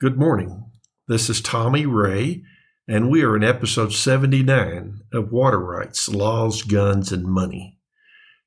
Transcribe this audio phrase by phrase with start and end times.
[0.00, 0.72] Good morning.
[1.06, 2.42] This is Tommy Ray,
[2.88, 7.78] and we are in episode 79 of Water Rights Laws, Guns, and Money.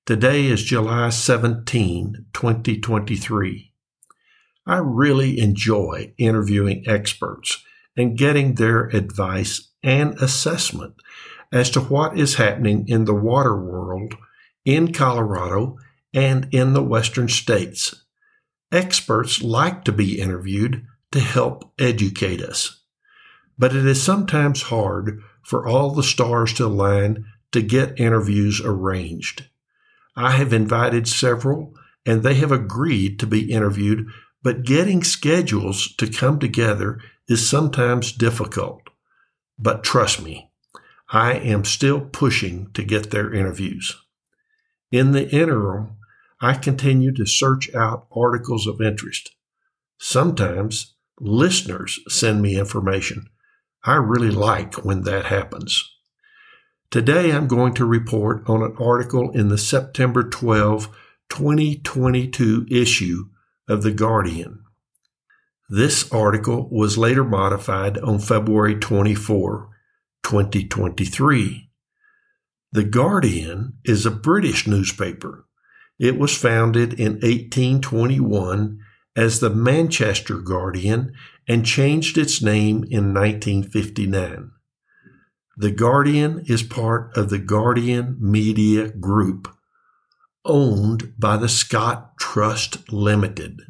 [0.05, 3.73] Today is July 17, 2023.
[4.65, 7.63] I really enjoy interviewing experts
[7.95, 10.95] and getting their advice and assessment
[11.53, 14.15] as to what is happening in the water world
[14.65, 15.77] in Colorado
[16.13, 18.03] and in the western states.
[18.69, 22.83] Experts like to be interviewed to help educate us.
[23.57, 29.45] But it is sometimes hard for all the stars to align to get interviews arranged.
[30.15, 31.73] I have invited several
[32.05, 34.07] and they have agreed to be interviewed,
[34.43, 38.81] but getting schedules to come together is sometimes difficult.
[39.59, 40.51] But trust me,
[41.09, 43.95] I am still pushing to get their interviews.
[44.91, 45.97] In the interim,
[46.41, 49.31] I continue to search out articles of interest.
[49.97, 53.27] Sometimes listeners send me information.
[53.83, 55.93] I really like when that happens.
[56.89, 60.87] Today I'm going to report on an article in the September 12,
[61.29, 63.25] 2022 issue
[63.67, 64.63] of The Guardian.
[65.69, 69.69] This article was later modified on February 24,
[70.23, 71.69] 2023.
[72.71, 75.45] The Guardian is a British newspaper.
[75.99, 78.79] It was founded in 1821
[79.17, 81.11] as the Manchester Guardian
[81.47, 84.51] and changed its name in 1959.
[85.57, 89.47] The Guardian is part of the Guardian Media Group,
[90.45, 93.61] owned by the Scott Trust Limited.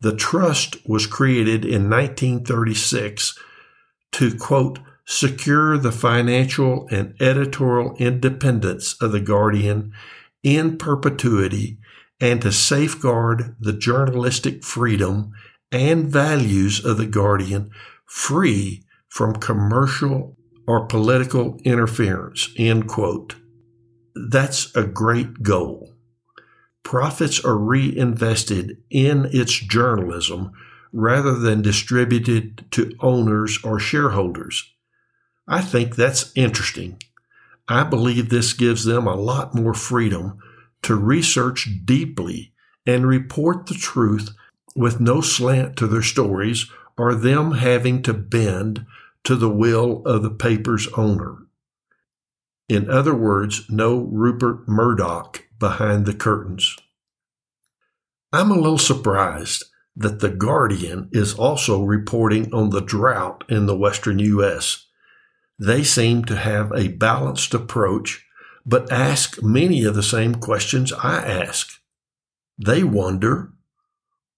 [0.00, 3.36] The trust was created in 1936
[4.12, 9.92] to, quote, secure the financial and editorial independence of the Guardian
[10.42, 11.78] in perpetuity
[12.20, 15.32] and to safeguard the journalistic freedom
[15.70, 17.70] and values of the Guardian
[18.06, 20.36] free from commercial
[20.66, 22.50] or political interference.
[22.56, 23.36] End quote.
[24.14, 25.94] That's a great goal.
[26.82, 30.52] Profits are reinvested in its journalism
[30.92, 34.72] rather than distributed to owners or shareholders.
[35.46, 37.00] I think that's interesting.
[37.68, 40.38] I believe this gives them a lot more freedom
[40.82, 42.52] to research deeply
[42.86, 44.30] and report the truth
[44.74, 48.86] with no slant to their stories or them having to bend
[49.24, 51.38] to the will of the paper's owner.
[52.68, 56.76] In other words, no Rupert Murdoch behind the curtains.
[58.32, 59.64] I'm a little surprised
[59.96, 64.86] that The Guardian is also reporting on the drought in the western U.S.
[65.58, 68.24] They seem to have a balanced approach
[68.68, 71.80] but ask many of the same questions I ask.
[72.62, 73.50] They wonder,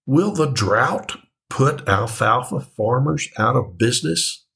[0.07, 1.17] will the drought
[1.49, 4.47] put alfalfa farmers out of business?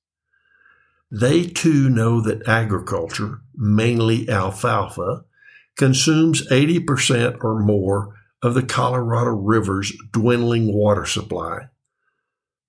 [1.11, 5.25] They too know that agriculture, mainly alfalfa,
[5.77, 11.63] consumes 80% or more of the Colorado River's dwindling water supply.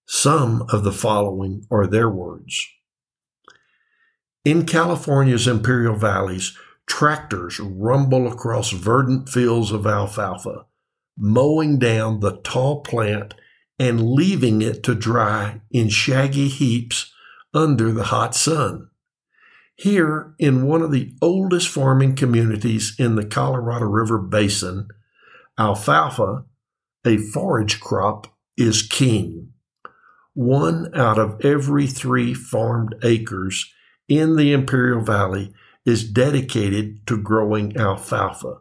[0.07, 2.67] Some of the following are their words.
[4.44, 6.57] In California's Imperial Valleys,
[6.88, 10.66] Tractors rumble across verdant fields of alfalfa,
[11.18, 13.34] mowing down the tall plant
[13.79, 17.12] and leaving it to dry in shaggy heaps
[17.53, 18.90] under the hot sun.
[19.75, 24.88] Here, in one of the oldest farming communities in the Colorado River Basin,
[25.59, 26.45] alfalfa,
[27.06, 29.50] a forage crop, is king.
[30.34, 33.69] One out of every three farmed acres
[34.07, 35.53] in the Imperial Valley
[35.85, 38.57] is dedicated to growing alfalfa,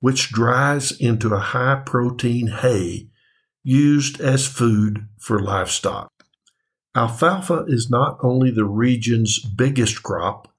[0.00, 3.08] which dries into a high protein hay
[3.62, 6.10] used as food for livestock.
[6.94, 10.52] Alfalfa is not only the region's biggest crop,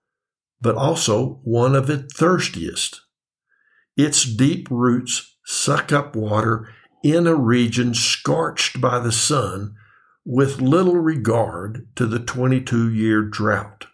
[0.61, 3.01] but also one of its thirstiest.
[3.95, 6.69] Its deep roots suck up water
[7.03, 9.75] in a region scorched by the sun
[10.25, 13.87] with little regard to the 22 year drought.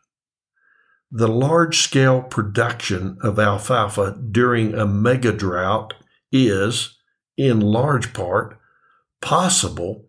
[1.15, 5.93] The large scale production of alfalfa during a mega drought
[6.31, 6.97] is,
[7.37, 8.59] in large part,
[9.21, 10.07] possible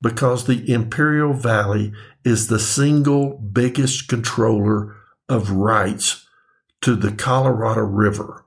[0.00, 1.92] because the Imperial Valley
[2.24, 4.96] is the single biggest controller
[5.28, 6.26] of rights
[6.80, 8.46] to the Colorado River.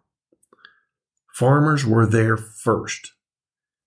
[1.36, 3.12] Farmers were there first.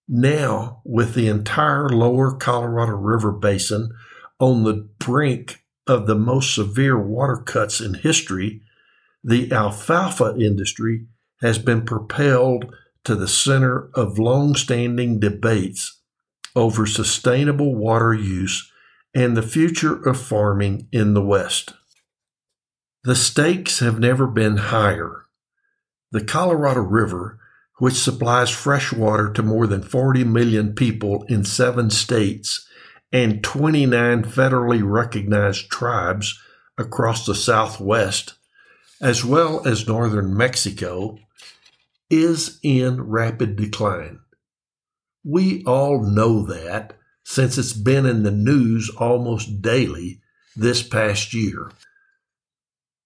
[0.07, 3.91] Now, with the entire lower Colorado River basin
[4.39, 8.63] on the brink of the most severe water cuts in history,
[9.23, 11.07] the alfalfa industry
[11.41, 16.01] has been propelled to the center of long standing debates
[16.57, 18.71] over sustainable water use
[19.15, 21.75] and the future of farming in the West.
[23.05, 25.25] The stakes have never been higher.
[26.11, 27.39] The Colorado River,
[27.79, 32.67] which supplies fresh water to more than 40 million people in seven states
[33.15, 36.37] and 29 federally recognized tribes
[36.77, 38.35] across the Southwest,
[39.01, 41.17] as well as northern Mexico,
[42.11, 44.19] is in rapid decline.
[45.23, 50.21] We all know that since it's been in the news almost daily
[50.57, 51.71] this past year.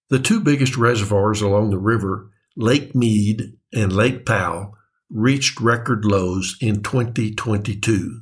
[0.09, 4.75] The two biggest reservoirs along the river, Lake Mead and Lake Powell,
[5.11, 8.21] reached record lows in 2022.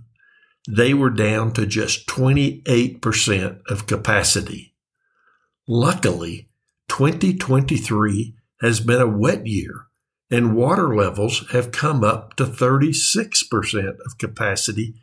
[0.68, 4.76] They were down to just 28% of capacity.
[5.68, 6.50] Luckily,
[6.90, 9.88] 2023 has been a wet year
[10.30, 14.96] and water levels have come up to 36% of capacity.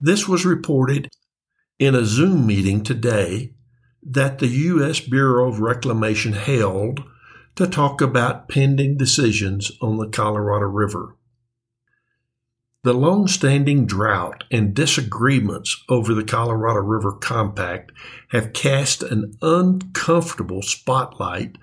[0.00, 1.08] This was reported
[1.78, 3.54] in a Zoom meeting today
[4.02, 5.00] that the U.S.
[5.00, 7.04] Bureau of Reclamation held
[7.54, 11.16] to talk about pending decisions on the Colorado River.
[12.84, 17.92] The long-standing drought and disagreements over the Colorado River Compact
[18.28, 21.56] have cast an uncomfortable spotlight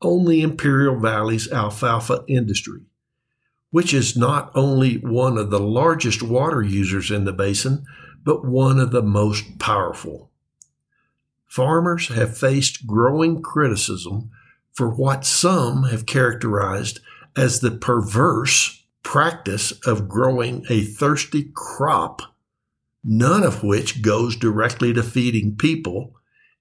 [0.00, 2.80] on the Imperial Valley's alfalfa industry,
[3.70, 7.86] which is not only one of the largest water users in the basin,
[8.24, 10.32] but one of the most powerful.
[11.46, 14.32] Farmers have faced growing criticism
[14.72, 16.98] for what some have characterized
[17.36, 22.22] as the perverse practice of growing a thirsty crop,
[23.04, 26.16] none of which goes directly to feeding people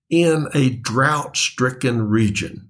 [0.09, 2.69] in a drought stricken region.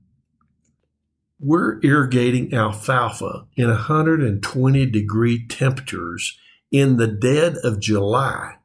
[1.39, 6.37] We're irrigating alfalfa in 120 degree temperatures
[6.71, 8.55] in the dead of July.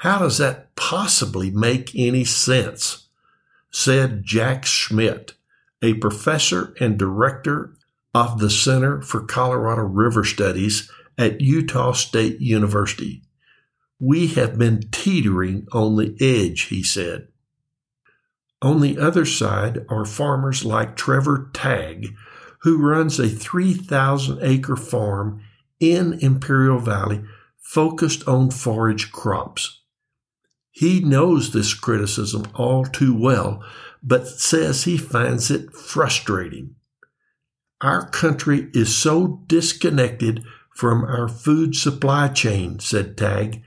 [0.00, 3.04] How does that possibly make any sense?
[3.70, 5.34] said Jack Schmidt,
[5.82, 7.75] a professor and director
[8.16, 13.22] of the Center for Colorado River Studies at Utah State University.
[14.00, 17.28] We have been teetering on the edge, he said.
[18.62, 22.14] On the other side are farmers like Trevor Tagg,
[22.62, 25.42] who runs a 3,000 acre farm
[25.78, 27.22] in Imperial Valley
[27.58, 29.82] focused on forage crops.
[30.70, 33.62] He knows this criticism all too well,
[34.02, 36.76] but says he finds it frustrating.
[37.80, 40.44] Our country is so disconnected
[40.74, 43.62] from our food supply chain, said Tagg.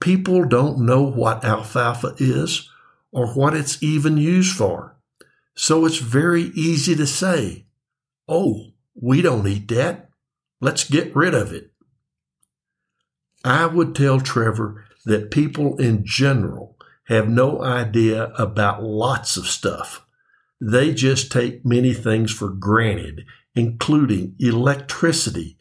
[0.00, 2.68] People don't know what alfalfa is
[3.12, 4.96] or what it's even used for.
[5.54, 7.66] So it's very easy to say,
[8.28, 10.10] oh, we don't eat that.
[10.60, 11.72] Let's get rid of it.
[13.44, 20.01] I would tell Trevor that people in general have no idea about lots of stuff.
[20.64, 23.24] They just take many things for granted,
[23.56, 25.58] including electricity,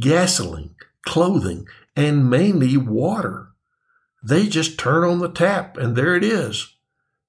[0.00, 0.74] gasoline,
[1.06, 3.50] clothing, and mainly water.
[4.24, 6.74] They just turn on the tap and there it is.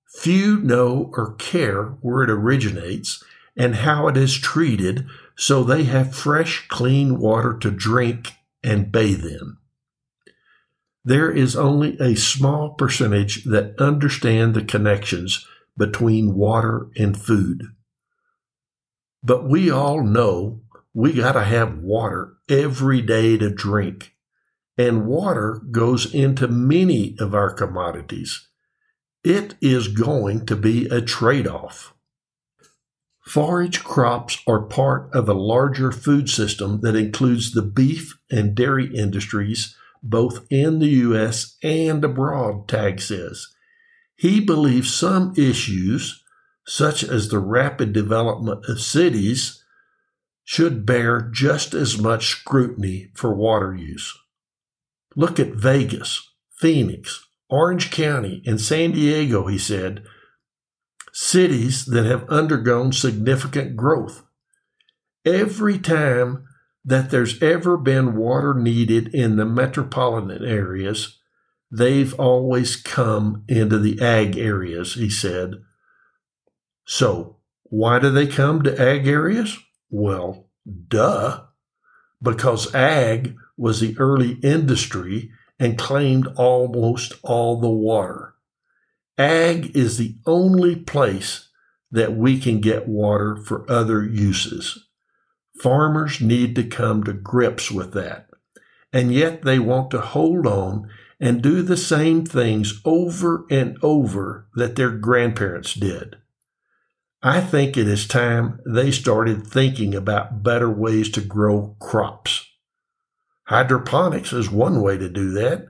[0.07, 3.23] Few know or care where it originates
[3.55, 5.05] and how it is treated,
[5.37, 8.31] so they have fresh, clean water to drink
[8.63, 9.57] and bathe in.
[11.05, 15.45] There is only a small percentage that understand the connections
[15.77, 17.63] between water and food.
[19.23, 20.61] But we all know
[20.93, 24.13] we got to have water every day to drink.
[24.77, 28.47] And water goes into many of our commodities
[29.23, 31.93] it is going to be a trade off.
[33.23, 38.93] Forage crops are part of a larger food system that includes the beef and dairy
[38.95, 41.57] industries both in the U.S.
[41.61, 43.47] and abroad, Tagg says.
[44.21, 46.23] He believes some issues,
[46.63, 49.63] such as the rapid development of cities,
[50.43, 54.15] should bear just as much scrutiny for water use.
[55.15, 60.03] Look at Vegas, Phoenix, Orange County, and San Diego, he said,
[61.11, 64.21] cities that have undergone significant growth.
[65.25, 66.45] Every time
[66.85, 71.17] that there's ever been water needed in the metropolitan areas,
[71.71, 75.55] they've always come into the ag areas, he said.
[76.85, 79.57] So, why do they come to ag areas?
[79.89, 80.49] Well,
[80.87, 81.45] duh,
[82.21, 88.33] because ag was the early industry and claimed almost all the water.
[89.17, 91.49] Ag is the only place
[91.91, 94.87] that we can get water for other uses.
[95.61, 98.27] Farmers need to come to grips with that.
[98.91, 100.89] And yet they want to hold on
[101.21, 106.17] and do the same things over and over that their grandparents did.
[107.21, 112.47] I think it is time they started thinking about better ways to grow crops.
[113.43, 115.67] Hydroponics is one way to do that.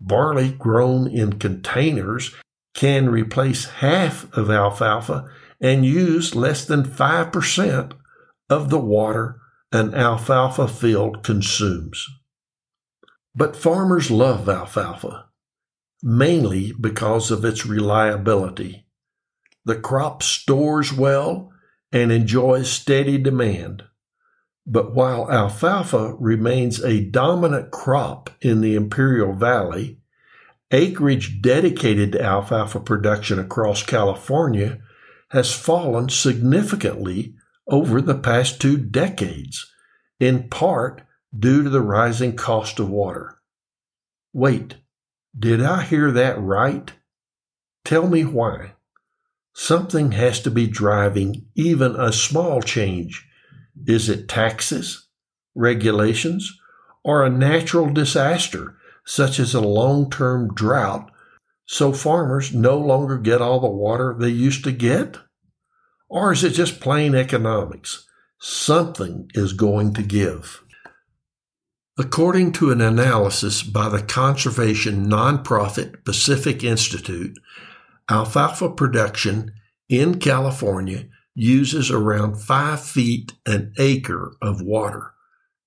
[0.00, 2.34] Barley grown in containers
[2.74, 5.28] can replace half of alfalfa
[5.60, 7.92] and use less than 5%
[8.50, 12.08] of the water an alfalfa field consumes.
[13.34, 15.26] But farmers love alfalfa,
[16.02, 18.86] mainly because of its reliability.
[19.64, 21.52] The crop stores well
[21.92, 23.84] and enjoys steady demand.
[24.66, 29.98] But while alfalfa remains a dominant crop in the Imperial Valley,
[30.70, 34.80] acreage dedicated to alfalfa production across California
[35.30, 37.34] has fallen significantly
[37.66, 39.70] over the past two decades,
[40.20, 41.02] in part
[41.36, 43.38] due to the rising cost of water.
[44.32, 44.76] Wait,
[45.38, 46.92] did I hear that right?
[47.84, 48.74] Tell me why.
[49.54, 53.26] Something has to be driving even a small change.
[53.86, 55.08] Is it taxes,
[55.54, 56.58] regulations,
[57.04, 61.10] or a natural disaster such as a long term drought
[61.66, 65.18] so farmers no longer get all the water they used to get?
[66.08, 68.06] Or is it just plain economics?
[68.38, 70.62] Something is going to give.
[71.98, 77.38] According to an analysis by the conservation nonprofit Pacific Institute,
[78.10, 79.52] alfalfa production
[79.90, 85.12] in California uses around five feet an acre of water,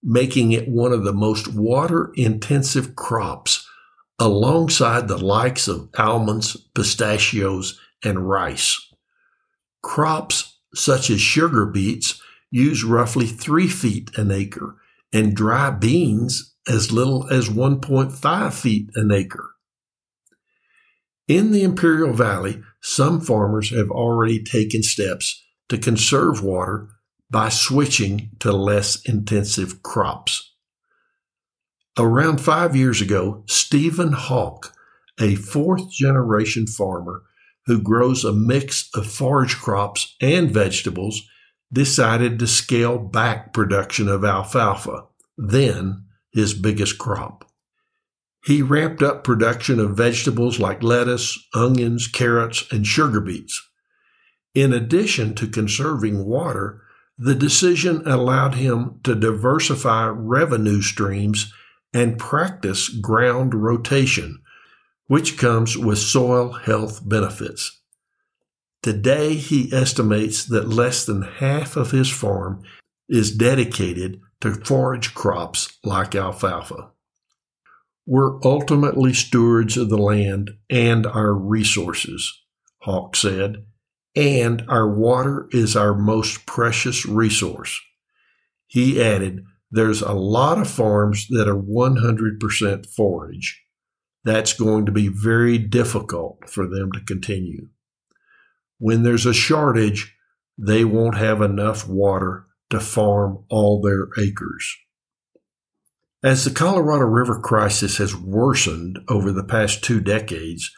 [0.01, 3.67] making it one of the most water intensive crops
[4.17, 8.93] alongside the likes of almonds, pistachios, and rice.
[9.83, 14.77] Crops such as sugar beets use roughly three feet an acre,
[15.13, 19.51] and dry beans as little as 1.5 feet an acre.
[21.27, 26.89] In the Imperial Valley, some farmers have already taken steps to conserve water
[27.31, 30.53] by switching to less intensive crops.
[31.97, 34.73] Around five years ago, Stephen Hawk,
[35.19, 37.23] a fourth generation farmer,
[37.65, 41.27] who grows a mix of forage crops and vegetables,
[41.71, 45.05] decided to scale back production of alfalfa,
[45.37, 47.49] then his biggest crop.
[48.45, 53.67] He ramped up production of vegetables like lettuce, onions, carrots, and sugar beets.
[54.53, 56.81] In addition to conserving water,
[57.17, 61.51] the decision allowed him to diversify revenue streams
[61.93, 64.41] and practice ground rotation,
[65.07, 67.74] which comes with soil health benefits.
[68.85, 72.61] Today, he estimates that less than half of his farm
[73.09, 76.91] is dedicated to forage crops like alfalfa.
[78.05, 82.31] We're ultimately stewards of the land and our resources,
[82.81, 83.65] Hawk said,
[84.15, 87.81] and our water is our most precious resource.
[88.67, 93.63] He added, There's a lot of farms that are 100% forage
[94.23, 97.69] that's going to be very difficult for them to continue.
[98.77, 100.15] When there's a shortage,
[100.57, 104.75] they won't have enough water to farm all their acres.
[106.23, 110.71] As the Colorado River crisis has worsened over the past two decades,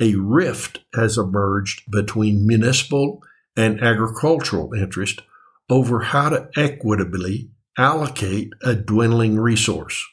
[0.00, 3.22] a rift has emerged between municipal
[3.56, 5.20] and agricultural interest
[5.68, 10.04] over how to equitably allocate a dwindling resource.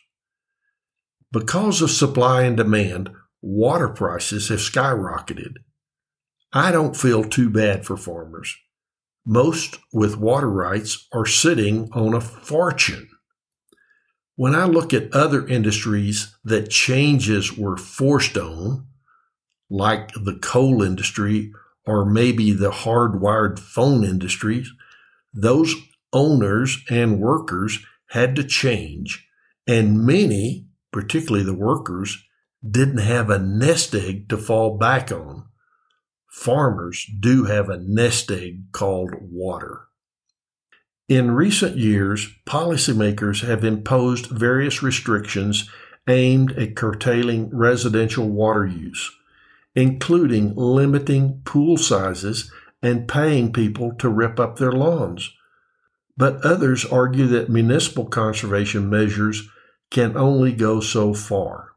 [1.31, 3.09] Because of supply and demand,
[3.41, 5.55] water prices have skyrocketed.
[6.53, 8.55] I don't feel too bad for farmers.
[9.25, 13.09] Most with water rights are sitting on a fortune.
[14.35, 18.87] When I look at other industries that changes were forced on,
[19.69, 21.51] like the coal industry
[21.85, 24.71] or maybe the hardwired phone industries,
[25.33, 25.75] those
[26.11, 27.79] owners and workers
[28.09, 29.27] had to change,
[29.67, 32.23] and many particularly the workers,
[32.69, 35.45] didn't have a nest egg to fall back on.
[36.31, 39.81] Farmers do have a nest egg called water.
[41.09, 45.69] In recent years, policymakers have imposed various restrictions
[46.07, 49.11] aimed at curtailing residential water use,
[49.75, 52.49] including limiting pool sizes
[52.81, 55.33] and paying people to rip up their lawns.
[56.15, 59.49] But others argue that municipal conservation measures
[59.91, 61.73] can only go so far.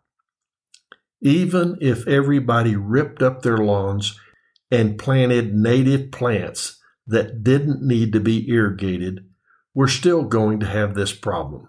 [1.20, 4.20] Even if everybody ripped up their lawns
[4.71, 9.26] and planted native plants that didn't need to be irrigated,
[9.75, 11.68] we're still going to have this problem.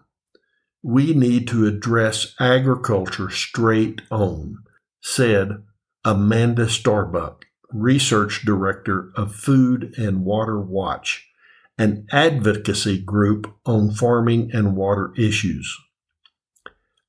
[0.87, 4.55] we need to address agriculture straight on,
[5.01, 5.63] said
[6.03, 11.27] Amanda Starbuck, Research Director of Food and Water Watch,
[11.79, 15.75] an advocacy group on farming and water issues.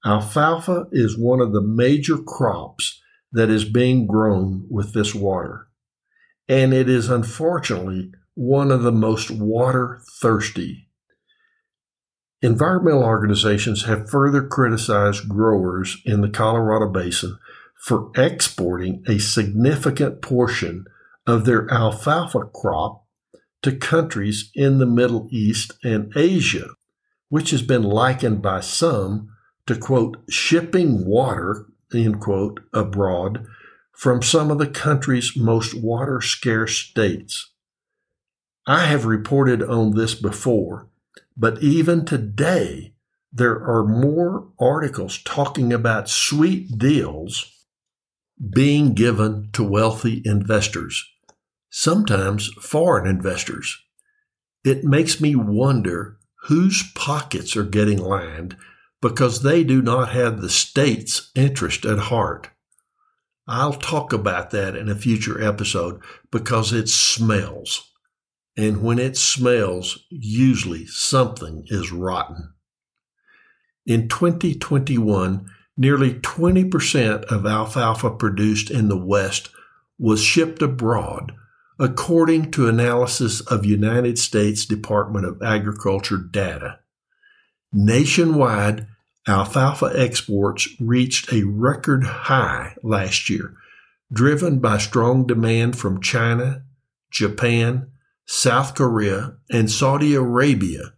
[0.07, 5.66] Alfalfa is one of the major crops that is being grown with this water,
[6.49, 10.89] and it is unfortunately one of the most water thirsty.
[12.43, 17.39] Environmental organizations have further criticized growers in the Colorado Basin
[17.83, 20.85] for exporting a significant portion
[21.27, 23.05] of their alfalfa crop
[23.63, 26.69] to countries in the Middle East and Asia,
[27.29, 29.29] which has been likened by some
[29.67, 33.47] to quote, shipping water, end quote, abroad
[33.97, 37.51] from some of the country's most water scarce states.
[38.67, 40.89] I have reported on this before,
[41.37, 42.93] but even today,
[43.33, 47.53] there are more articles talking about sweet deals
[48.51, 51.03] being given to wealthy investors,
[51.71, 53.79] sometimes foreign investors.
[54.63, 58.57] It makes me wonder whose pockets are getting lined
[59.01, 62.51] because they do not have the state's interest at heart.
[63.49, 66.01] I'll talk about that in a future episode
[66.31, 67.93] because it smells.
[68.57, 72.55] And when it smells, usually something is rotten.
[73.85, 79.51] In 2021, nearly 20% of alfalfa produced in the West
[79.99, 81.33] was shipped abroad,
[81.79, 86.81] according to analysis of United States Department of Agriculture data.
[87.73, 88.89] Nationwide,
[89.29, 93.55] alfalfa exports reached a record high last year,
[94.13, 96.63] driven by strong demand from China,
[97.11, 97.91] Japan,
[98.27, 100.93] South Korea, and Saudi Arabia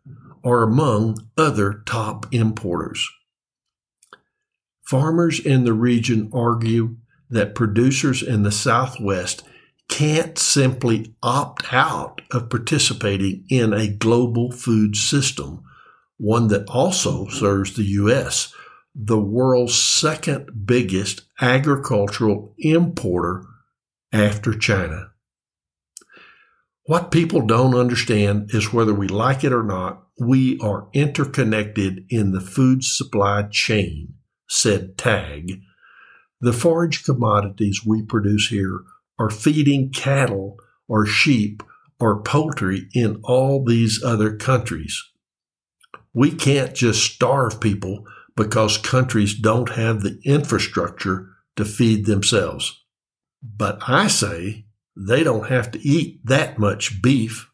[0.44, 3.08] are among other top importers.
[4.86, 6.97] Farmers in the region argue
[7.28, 9.43] that producers in the Southwest
[9.88, 15.62] can't simply opt out of participating in a global food system
[16.19, 18.52] one that also serves the U.S.,
[18.95, 23.45] the world's second biggest agricultural importer
[24.13, 25.13] after China.
[26.85, 32.33] What people don't understand is whether we like it or not, we are interconnected in
[32.33, 34.15] the food supply chain,
[34.49, 35.61] said Tagg.
[36.41, 38.81] The forage commodities we produce here
[39.19, 40.57] are feeding cattle
[40.89, 41.63] or sheep
[42.00, 45.00] or poultry in all these other countries.
[46.12, 48.04] We can't just starve people
[48.36, 52.84] because countries don't have the infrastructure to feed themselves.
[53.42, 54.66] But I say
[54.97, 57.50] they don't have to eat that much beef,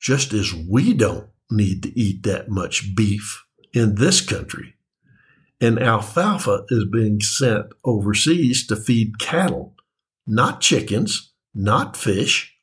[0.00, 4.74] just as we don't need to eat that much beef in this country.
[5.60, 9.74] And alfalfa is being sent overseas to feed cattle,
[10.26, 12.54] not chickens, not fish.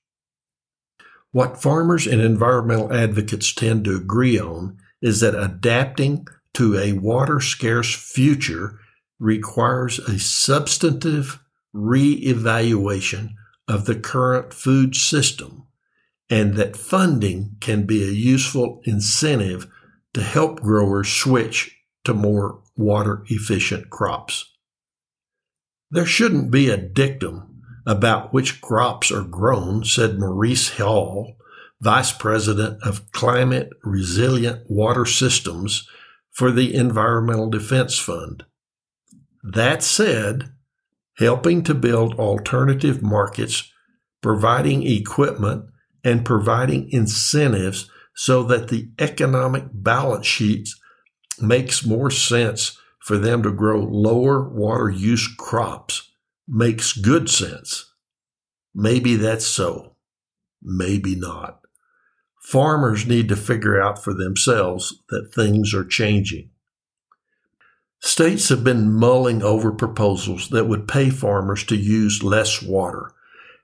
[1.31, 7.39] What farmers and environmental advocates tend to agree on is that adapting to a water
[7.39, 8.79] scarce future
[9.19, 11.39] requires a substantive
[11.75, 13.29] reevaluation
[13.67, 15.67] of the current food system
[16.27, 19.71] and that funding can be a useful incentive
[20.15, 24.55] to help growers switch to more water efficient crops.
[25.91, 31.35] There shouldn't be a dictum about which crops are grown, said Maurice Hall,
[31.85, 35.87] Vice President of Climate Resilient Water Systems
[36.31, 38.43] for the Environmental Defense Fund.
[39.43, 40.51] That said,
[41.19, 43.71] helping to build alternative markets,
[44.23, 45.65] providing equipment,
[46.03, 50.81] and providing incentives so that the economic balance sheets
[51.39, 56.11] makes more sense for them to grow lower water use crops
[56.47, 57.93] makes good sense.
[58.73, 59.97] Maybe that's so.
[60.63, 61.59] Maybe not.
[62.45, 66.51] Farmers need to figure out for themselves that things are changing.
[67.99, 73.09] States have been mulling over proposals that would pay farmers to use less water,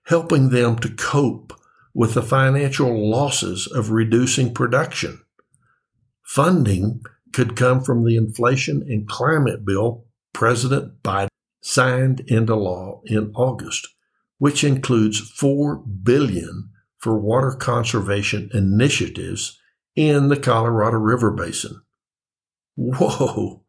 [0.05, 1.53] helping them to cope
[1.93, 5.21] with the financial losses of reducing production.
[6.23, 11.27] Funding could come from the Inflation and Climate Bill President Biden
[11.61, 13.89] signed into law in August,
[14.39, 16.70] which includes 4 billion
[17.01, 19.59] for water conservation initiatives
[19.95, 21.81] in the Colorado River Basin.
[22.75, 23.63] Whoa!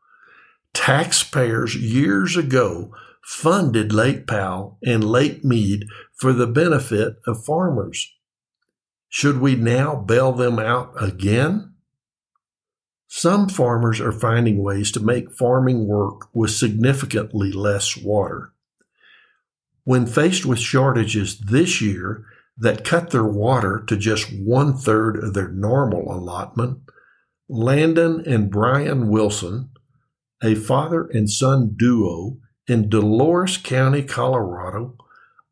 [0.74, 8.12] Taxpayers years ago funded Lake Powell and Lake Mead for the benefit of farmers.
[9.08, 11.74] Should we now bail them out again?
[13.06, 18.52] Some farmers are finding ways to make farming work with significantly less water.
[19.84, 22.24] When faced with shortages this year
[22.56, 26.78] that cut their water to just one third of their normal allotment,
[27.48, 29.70] Landon and Brian Wilson,
[30.42, 32.38] a father and son duo
[32.68, 34.96] in Dolores County, Colorado,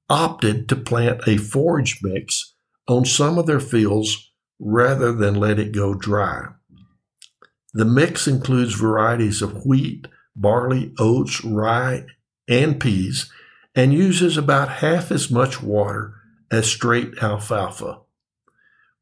[0.09, 2.55] opted to plant a forage mix
[2.89, 6.49] on some of their fields rather than let it go dry.
[7.73, 12.05] The mix includes varieties of wheat, barley, oats, rye,
[12.49, 13.31] and peas,
[13.75, 16.15] and uses about half as much water
[16.51, 18.01] as straight alfalfa.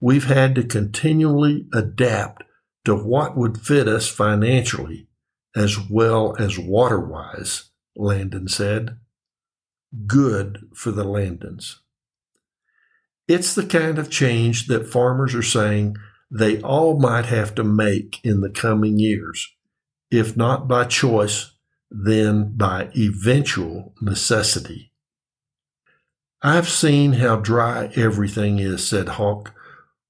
[0.00, 2.44] We've had to continually adapt
[2.84, 5.08] to what would fit us financially
[5.56, 8.98] as well as water wise, Landon said.
[10.06, 11.80] Good for the Landons.
[13.26, 15.96] It's the kind of change that farmers are saying
[16.30, 19.54] they all might have to make in the coming years,
[20.11, 21.52] if not by choice,
[21.90, 24.88] then by eventual necessity.
[26.42, 29.53] I've seen how dry everything is, said Hawk.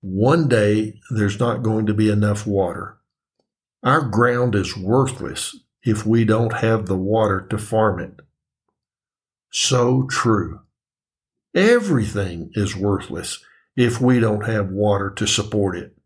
[0.02, 2.98] One day there's not going to be enough water.
[3.82, 8.20] Our ground is worthless if we don't have the water to farm it.
[9.50, 10.60] So true.
[11.54, 13.42] Everything is worthless
[13.74, 15.96] if we don't have water to support it.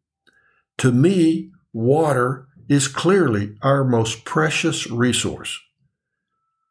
[0.79, 5.59] To me, water is clearly our most precious resource.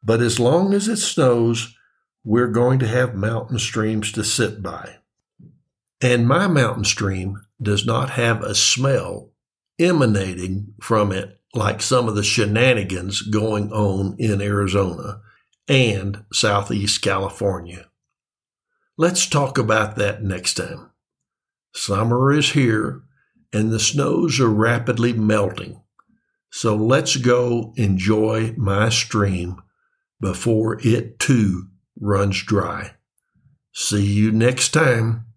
[0.02, 1.76] But as long as it snows,
[2.24, 4.98] we're going to have mountain streams to sit by.
[6.02, 9.32] And my mountain stream does not have a smell
[9.80, 15.22] emanating from it like some of the shenanigans going on in Arizona
[15.68, 17.88] and Southeast California.
[18.98, 20.92] Let's talk about that next time.
[21.74, 23.04] Summer is here
[23.54, 25.82] and the snows are rapidly melting.
[26.52, 29.62] So let's go enjoy my stream
[30.20, 31.71] before it too
[32.02, 32.92] runs dry.
[33.74, 35.28] See you next time.